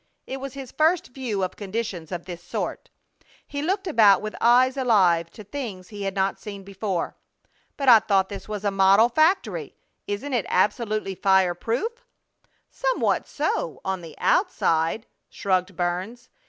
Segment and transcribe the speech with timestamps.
[0.25, 2.89] It was his first view of conditions of this sort.
[3.45, 7.17] He looked about with eyes alive to things he had not seen before.
[7.77, 9.75] "But I thought this was a model factory!
[10.07, 12.03] Isn't it absolutely fire proof?"
[12.71, 16.29] "Somewhat so, on the _out_side!" shrugged Burns.